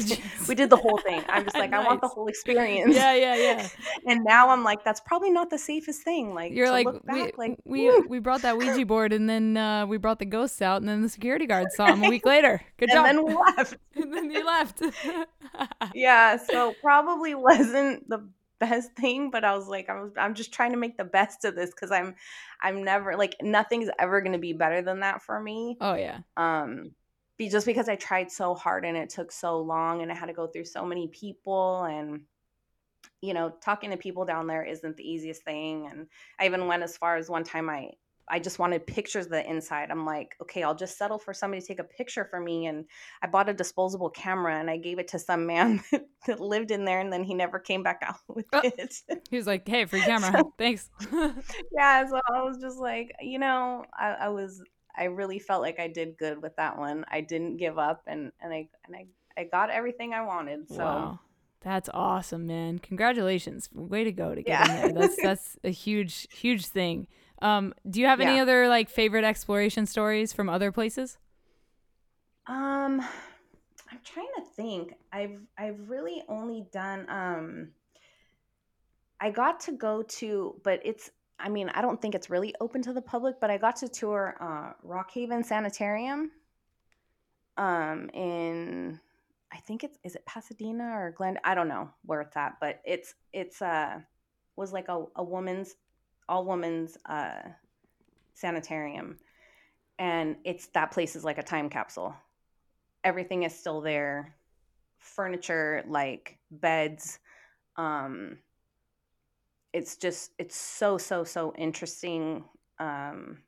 [0.49, 1.23] we did the whole thing.
[1.29, 1.85] I'm just like, nice.
[1.85, 2.95] I want the whole experience.
[2.95, 3.69] Yeah, yeah, yeah.
[4.07, 6.35] and now I'm like, that's probably not the safest thing.
[6.35, 9.87] Like, you're like, back, we, like, we we brought that Ouija board, and then uh,
[9.87, 12.61] we brought the ghosts out, and then the security guards saw them a week later.
[12.79, 13.07] Good and job.
[13.07, 13.77] And then we left.
[13.95, 14.83] and then you left.
[15.95, 18.27] yeah, so probably wasn't the
[18.61, 21.57] best thing but i was like i'm, I'm just trying to make the best of
[21.57, 22.15] this because i'm
[22.63, 26.21] i'm never like nothing's ever going to be better than that for me oh yeah
[26.37, 26.93] um
[27.37, 30.27] be just because I tried so hard and it took so long and I had
[30.27, 32.23] to go through so many people and
[33.21, 36.07] you know talking to people down there isn't the easiest thing and
[36.39, 37.93] I even went as far as one time I
[38.29, 39.91] I just wanted pictures of the inside.
[39.91, 42.67] I'm like, okay, I'll just settle for somebody to take a picture for me.
[42.67, 42.87] And
[43.23, 45.83] I bought a disposable camera and I gave it to some man
[46.27, 48.61] that lived in there, and then he never came back out with oh.
[48.65, 48.95] it.
[49.31, 50.89] He was like, hey, free camera, so, thanks.
[51.73, 54.63] yeah, so I was just like, you know, I, I was
[54.97, 57.05] I really felt like I did good with that one.
[57.11, 60.69] I didn't give up and and I and I I got everything I wanted.
[60.69, 61.21] So wow.
[61.61, 62.79] That's awesome, man.
[62.79, 63.71] Congratulations.
[63.73, 64.87] Way to go to get yeah.
[64.87, 65.03] in there.
[65.03, 67.07] That's that's a huge huge thing.
[67.43, 68.31] Um do you have yeah.
[68.31, 71.19] any other like favorite exploration stories from other places?
[72.47, 73.01] Um
[73.91, 74.95] I'm trying to think.
[75.13, 77.69] I've I've really only done um
[79.21, 82.83] I got to go to but it's I mean, I don't think it's really open
[82.83, 86.31] to the public, but I got to tour uh, Rockhaven Sanitarium
[87.57, 89.01] um, in
[89.53, 92.81] I think it's is it Pasadena or Glen I don't know where it's at, but
[92.85, 94.01] it's it's uh
[94.57, 95.77] was like a, a woman's
[96.29, 97.43] all woman's uh
[98.35, 99.19] sanitarium.
[99.99, 102.17] And it's that place is like a time capsule.
[103.05, 104.35] Everything is still there.
[104.99, 107.21] Furniture, like beds,
[107.77, 108.39] um
[109.75, 112.45] it's just it's so so so interesting
[112.79, 113.39] um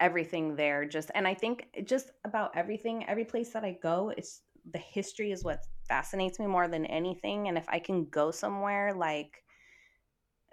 [0.00, 4.42] everything there just and i think just about everything every place that i go it's
[4.72, 8.94] the history is what fascinates me more than anything and if i can go somewhere
[8.94, 9.44] like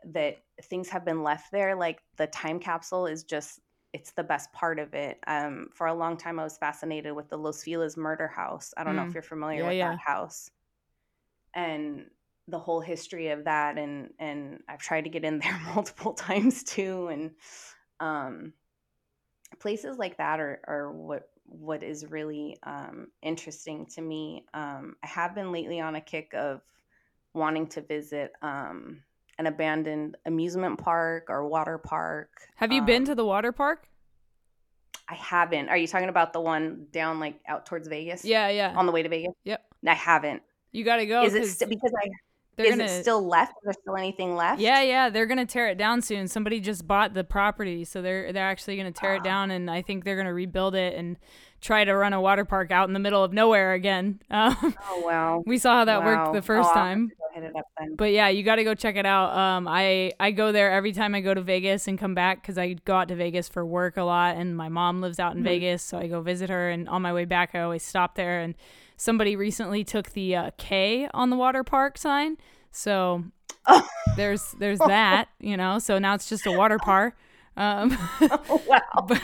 [0.04, 3.60] that things have been left there like the time capsule is just
[3.94, 7.30] it's the best part of it um for a long time i was fascinated with
[7.30, 8.98] the los feliz murder house i don't mm.
[8.98, 9.16] know if mm.
[9.16, 9.90] you're familiar yeah, with yeah.
[9.90, 10.50] that house
[11.54, 12.06] and
[12.50, 16.64] the whole history of that and and i've tried to get in there multiple times
[16.64, 17.32] too and
[18.00, 18.54] um
[19.60, 24.46] places like that are, are what what is really um, interesting to me.
[24.54, 26.62] Um, I have been lately on a kick of
[27.34, 29.02] wanting to visit um,
[29.40, 32.30] an abandoned amusement park or water park.
[32.56, 33.88] Have you been to um, the water park?
[35.08, 35.70] I haven't.
[35.70, 38.24] Are you talking about the one down like out towards Vegas?
[38.24, 38.74] Yeah, yeah.
[38.76, 39.34] On the way to Vegas?
[39.44, 39.66] Yep.
[39.88, 40.44] I haven't.
[40.72, 41.24] You got to go.
[41.24, 42.10] Is it st- because I
[42.60, 43.52] they're is gonna, it still left?
[43.52, 44.60] Is there still anything left?
[44.60, 45.10] Yeah, yeah.
[45.10, 46.28] They're gonna tear it down soon.
[46.28, 49.82] Somebody just bought the property, so they're they're actually gonna tear it down, and I
[49.82, 51.18] think they're gonna rebuild it and
[51.62, 54.20] try to run a water park out in the middle of nowhere again.
[54.32, 55.44] Um, oh wow.
[55.46, 56.06] We saw how that wow.
[56.06, 57.12] worked the first oh, time.
[57.98, 59.36] But yeah, you got to go check it out.
[59.36, 62.58] Um, I I go there every time I go to Vegas and come back because
[62.58, 65.40] I go out to Vegas for work a lot, and my mom lives out in
[65.40, 65.48] mm-hmm.
[65.48, 66.70] Vegas, so I go visit her.
[66.70, 68.40] And on my way back, I always stop there.
[68.40, 68.56] And
[69.00, 72.38] somebody recently took the uh, K on the water park sign,
[72.72, 73.24] so
[74.16, 75.80] there's there's that, you know.
[75.80, 77.16] So now it's just a water park.
[77.58, 79.06] Um, oh, wow.
[79.08, 79.22] But,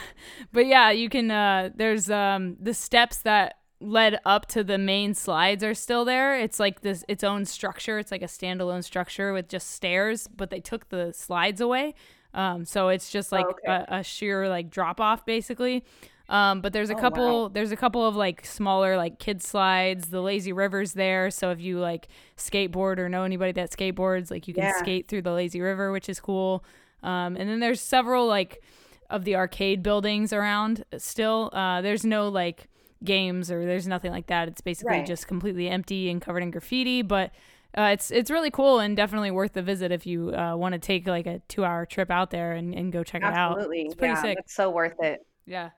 [0.51, 1.29] but yeah, you can.
[1.29, 6.39] Uh, there's um, the steps that led up to the main slides are still there.
[6.39, 7.99] It's like this its own structure.
[7.99, 11.93] It's like a standalone structure with just stairs, but they took the slides away.
[12.33, 13.85] Um, so it's just like oh, okay.
[13.87, 15.85] a, a, sheer like drop off basically.
[16.27, 17.47] Um, but there's a oh, couple wow.
[17.49, 20.07] there's a couple of like smaller like kid slides.
[20.07, 22.07] The lazy river's there, so if you like
[22.37, 24.77] skateboard or know anybody that skateboards, like you can yeah.
[24.79, 26.63] skate through the lazy river, which is cool.
[27.03, 28.63] Um, and then there's several like
[29.09, 31.51] of the arcade buildings around still.
[31.53, 32.67] Uh, there's no like
[33.03, 34.47] games or there's nothing like that.
[34.47, 35.05] It's basically right.
[35.05, 37.31] just completely empty and covered in graffiti, but
[37.77, 40.79] uh, it's it's really cool and definitely worth the visit if you uh, want to
[40.79, 43.29] take like a two hour trip out there and, and go check Absolutely.
[43.29, 43.51] it out.
[43.51, 44.37] Absolutely, it's pretty yeah, sick.
[44.39, 45.25] It's so worth it.
[45.45, 45.69] Yeah,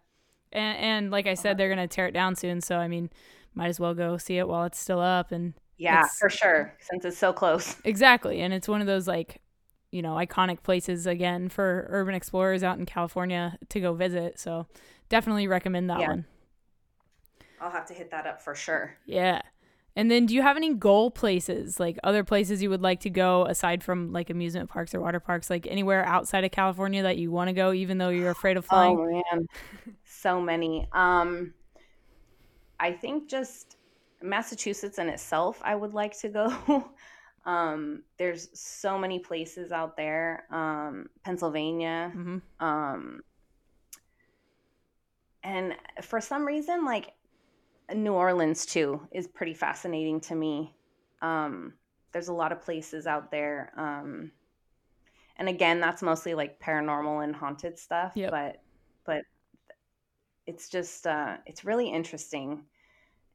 [0.52, 3.10] and and like I said, they're gonna tear it down soon, so I mean,
[3.54, 5.32] might as well go see it while it's still up.
[5.32, 7.76] And yeah, for sure, since it's so close.
[7.86, 9.42] Exactly, and it's one of those like
[9.92, 14.40] you know iconic places again for urban explorers out in California to go visit.
[14.40, 14.68] So
[15.10, 16.10] definitely recommend that yeah.
[16.10, 16.26] one.
[17.60, 18.98] I'll have to hit that up for sure.
[19.06, 19.42] Yeah.
[19.96, 23.10] And then do you have any goal places, like other places you would like to
[23.10, 27.18] go aside from like amusement parks or water parks, like anywhere outside of California that
[27.18, 28.96] you want to go even though you're afraid of flying?
[28.96, 29.48] Oh man.
[30.22, 30.88] So many.
[30.94, 31.54] Um
[32.80, 33.78] I think just
[34.22, 36.92] Massachusetts in itself I would like to go.
[37.48, 40.44] Um, there's so many places out there.
[40.52, 42.12] Um, Pennsylvania.
[42.14, 42.66] Mm-hmm.
[42.66, 43.22] Um,
[45.44, 47.14] and for some reason, like
[47.96, 50.76] New Orleans too is pretty fascinating to me.
[51.22, 51.74] Um,
[52.12, 53.72] there's a lot of places out there.
[53.78, 54.32] Um,
[55.38, 58.12] and again, that's mostly like paranormal and haunted stuff.
[58.16, 58.32] Yep.
[58.32, 58.62] But
[59.06, 59.22] but
[60.48, 62.64] it's just uh, it's really interesting.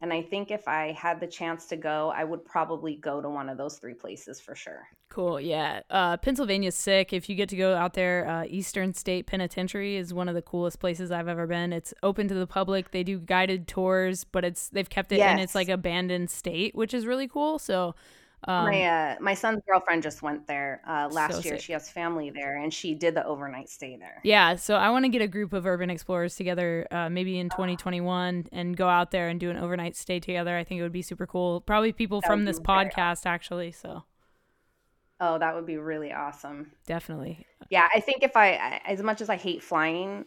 [0.00, 3.28] And I think if I had the chance to go, I would probably go to
[3.28, 4.88] one of those three places for sure.
[5.10, 5.40] Cool.
[5.40, 5.82] Yeah.
[5.90, 7.12] Uh, Pennsylvania's sick.
[7.12, 10.42] If you get to go out there, uh, Eastern State Penitentiary is one of the
[10.42, 11.72] coolest places I've ever been.
[11.72, 12.90] It's open to the public.
[12.90, 15.34] They do guided tours, but it's they've kept it yes.
[15.34, 17.60] in its like abandoned state, which is really cool.
[17.60, 17.94] So
[18.48, 21.54] um, my uh, my son's girlfriend just went there uh, last so year.
[21.54, 21.60] Sick.
[21.60, 24.20] She has family there, and she did the overnight stay there.
[24.24, 27.50] Yeah, so I want to get a group of urban explorers together, uh, maybe in
[27.50, 30.56] 2021, and go out there and do an overnight stay together.
[30.56, 31.60] I think it would be super cool.
[31.60, 33.32] Probably people that from this podcast, awesome.
[33.32, 33.72] actually.
[33.72, 34.04] So.
[35.20, 36.72] Oh, that would be really awesome.
[36.84, 37.46] Definitely.
[37.70, 40.24] Yeah, I think if I, as much as I hate flying,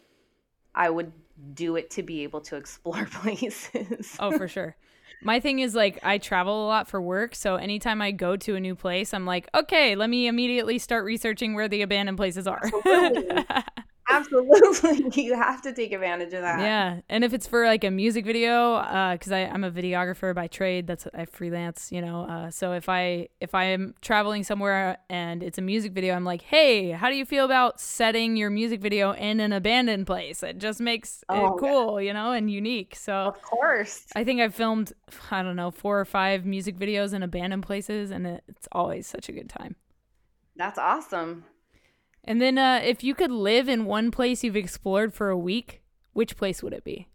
[0.74, 1.12] I would
[1.54, 4.16] do it to be able to explore places.
[4.20, 4.78] oh, for sure.
[5.26, 8.56] My thing is like I travel a lot for work, so anytime I go to
[8.56, 12.46] a new place, I'm like, okay, let me immediately start researching where the abandoned places
[12.46, 12.62] are.
[14.16, 15.06] Absolutely.
[15.26, 16.60] You have to take advantage of that.
[16.60, 17.02] Yeah.
[17.10, 20.48] And if it's for like a music video, uh, cause I, I'm a videographer by
[20.48, 22.22] trade, that's, I freelance, you know?
[22.22, 26.26] Uh, so if I, if I am traveling somewhere and it's a music video, I'm
[26.26, 30.44] like, Hey, how do you feel about setting your music video in an abandoned place?
[30.44, 31.50] It just makes Oh, it yeah.
[31.60, 32.96] cool, you know, and unique.
[32.96, 34.06] So Of course.
[34.16, 34.94] I think I've filmed,
[35.32, 39.30] I don't know, four or five music videos in abandoned places and it's always such
[39.30, 39.76] a good time.
[40.56, 41.46] That's awesome.
[42.26, 45.84] And then uh, if you could live in one place you've explored for a week,
[46.14, 47.08] which place would it be?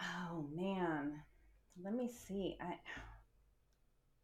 [0.00, 1.20] Oh man.
[1.82, 2.56] Let me see.
[2.60, 2.74] I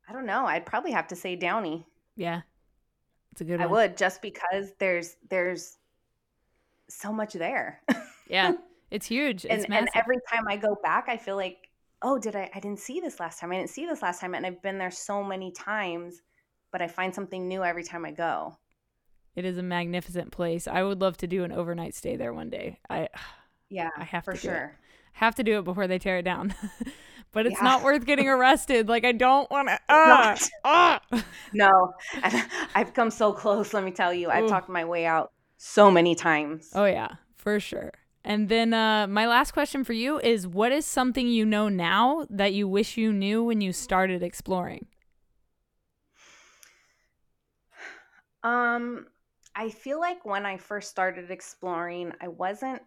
[0.09, 0.47] I don't know.
[0.47, 1.87] I'd probably have to say Downey.
[2.17, 2.43] Yeah.
[3.33, 3.75] It's a good I one.
[3.75, 5.77] would just because there's there's
[6.89, 7.83] so much there.
[8.29, 8.53] Yeah.
[8.93, 9.45] It's huge.
[9.45, 11.69] It's and and every time I go back, I feel like,
[12.01, 12.49] oh, did I?
[12.55, 13.51] I didn't see this last time.
[13.51, 16.23] I didn't see this last time, and I've been there so many times,
[16.73, 18.57] but I find something new every time I go.
[19.37, 20.67] it is a magnificent place.
[20.67, 22.79] I would love to do an overnight stay there one day.
[22.89, 23.09] I
[23.71, 24.51] Yeah, I have for to do it.
[24.51, 24.77] sure.
[25.13, 26.53] have to do it before they tear it down.
[27.33, 27.65] but it's Yeah.
[27.65, 28.89] not worth getting arrested.
[28.89, 29.79] Like I don't want to.
[29.89, 30.49] not.
[30.65, 31.01] Ah,
[31.53, 31.93] No,
[32.75, 33.73] I've come so close.
[33.75, 34.49] Let me tell you, I've Ooh.
[34.49, 36.71] talked my way out so many times.
[36.75, 37.93] oh yeah, for sure.
[38.25, 42.27] And then uh, my last question for you is: What is something you know now
[42.31, 44.87] that you wish you knew when you started exploring?
[48.43, 49.07] Um,
[49.55, 52.83] I feel like when I first started exploring, I wasn't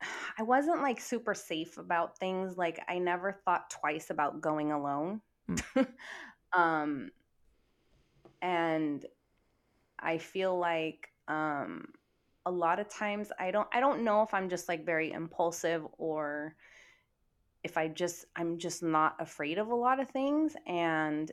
[0.38, 2.56] I wasn't like super safe about things.
[2.56, 5.20] Like I never thought twice about going alone.
[6.56, 7.10] um
[8.40, 9.04] and
[9.98, 11.88] I feel like um
[12.46, 15.86] a lot of times I don't I don't know if I'm just like very impulsive
[15.98, 16.54] or
[17.62, 21.30] if I just I'm just not afraid of a lot of things and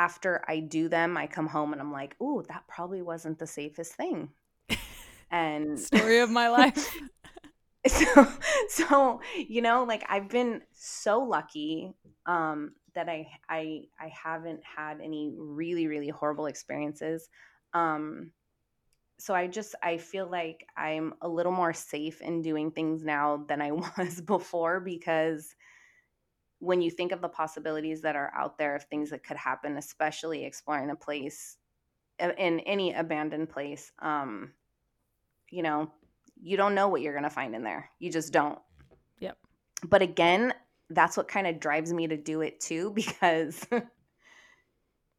[0.00, 3.46] after I do them I come home and I'm like, "Ooh, that probably wasn't the
[3.46, 4.30] safest thing."
[5.32, 6.90] And Story of my life.
[7.86, 8.26] so
[8.68, 11.94] so you know like i've been so lucky
[12.26, 17.30] um that i i i haven't had any really really horrible experiences
[17.72, 18.30] um
[19.18, 23.44] so i just i feel like i'm a little more safe in doing things now
[23.48, 25.54] than i was before because
[26.60, 29.76] when you think of the possibilities that are out there of things that could happen
[29.76, 31.56] especially exploring a place
[32.18, 34.52] in any abandoned place um
[35.50, 35.90] you know
[36.42, 37.90] you don't know what you're going to find in there.
[37.98, 38.58] You just don't.
[39.20, 39.36] Yep.
[39.88, 40.54] But again,
[40.88, 43.66] that's what kind of drives me to do it too because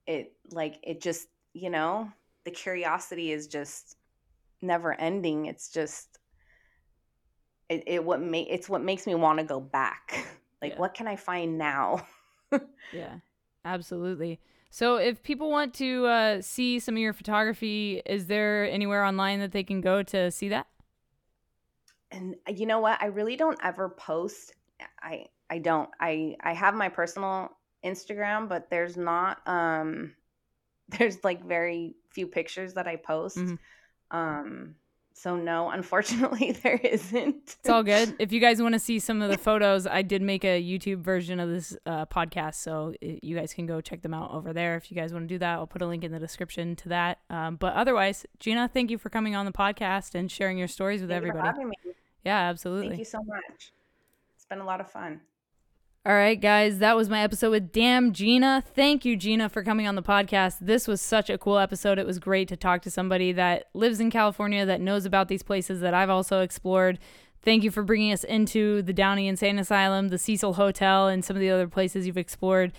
[0.07, 2.11] it like it just, you know,
[2.43, 3.95] the curiosity is just
[4.61, 5.45] never ending.
[5.45, 6.17] It's just
[7.69, 10.25] it, it what make it's what makes me want to go back.
[10.61, 10.79] Like Yeah.
[10.79, 12.05] what can I find now?
[12.91, 13.19] Yeah,
[13.63, 14.39] absolutely.
[14.69, 19.39] So, if people want to uh, see some of your photography, is there anywhere online
[19.39, 20.67] that they can go to see that?
[22.11, 24.53] and uh, you know what i really don't ever post
[25.01, 27.49] i i don't i i have my personal
[27.85, 30.13] instagram but there's not um
[30.89, 33.57] there's like very few pictures that i post Mhm.
[34.11, 34.75] um
[35.13, 38.15] so no unfortunately there isn't It's all good.
[38.19, 40.99] If you guys want to see some of the photos, I did make a YouTube
[40.99, 44.53] version of this uh, podcast, so i you guys can go check them out over
[44.53, 44.75] there.
[44.75, 46.89] If you guys want to do that, I'll put a link in the description to
[46.89, 47.19] that.
[47.29, 51.01] Um, but otherwise, Gina, thank you for coming on the podcast and sharing your stories
[51.01, 51.59] with Thank everybody.
[52.23, 52.89] Yeah, absolutely.
[52.89, 53.71] thank you so much
[54.35, 55.21] it's been a lot of fun
[56.03, 58.63] All right, guys, that was my episode with Damn Gina.
[58.73, 60.55] Thank you, Gina, for coming on the podcast.
[60.59, 61.99] This was such a cool episode.
[61.99, 65.43] It was great to talk to somebody that lives in California that knows about these
[65.43, 66.97] places that I've also explored.
[67.43, 71.35] Thank you for bringing us into the Downey Insane Asylum, the Cecil Hotel, and some
[71.35, 72.73] of the other places you've explored.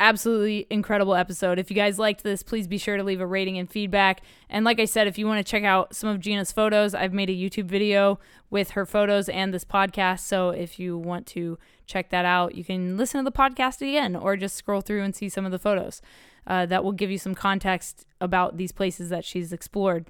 [0.00, 1.58] Absolutely incredible episode.
[1.58, 4.22] If you guys liked this, please be sure to leave a rating and feedback.
[4.48, 7.12] And like I said, if you want to check out some of Gina's photos, I've
[7.12, 8.18] made a YouTube video
[8.48, 10.20] with her photos and this podcast.
[10.20, 11.58] So if you want to
[11.88, 15.16] check that out, you can listen to the podcast again or just scroll through and
[15.16, 16.00] see some of the photos.
[16.46, 20.06] Uh, that will give you some context about these places that she's explored.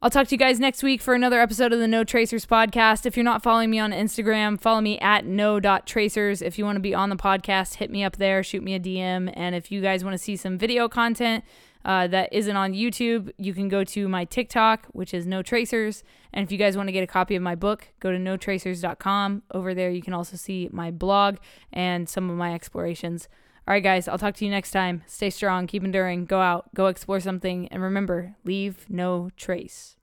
[0.00, 3.04] I'll talk to you guys next week for another episode of the No Tracers podcast.
[3.04, 6.40] If you're not following me on Instagram, follow me at no.tracers.
[6.40, 8.80] If you want to be on the podcast, hit me up there, shoot me a
[8.80, 9.32] DM.
[9.34, 11.42] And if you guys want to see some video content
[11.84, 16.04] uh, that isn't on YouTube, you can go to my TikTok, which is No Tracers.
[16.32, 19.42] And if you guys want to get a copy of my book, go to notracers.com.
[19.52, 21.36] Over there, you can also see my blog
[21.72, 23.28] and some of my explorations.
[23.66, 25.02] All right, guys, I'll talk to you next time.
[25.06, 29.97] Stay strong, keep enduring, go out, go explore something, and remember, leave no trace.